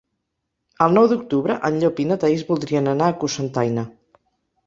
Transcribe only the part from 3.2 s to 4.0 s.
Cocentaina.